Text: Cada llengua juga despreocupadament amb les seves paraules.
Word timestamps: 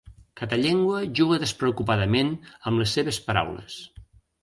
Cada 0.39 0.57
llengua 0.61 1.01
juga 1.19 1.39
despreocupadament 1.45 2.35
amb 2.51 2.85
les 2.85 2.99
seves 2.99 3.25
paraules. 3.31 3.81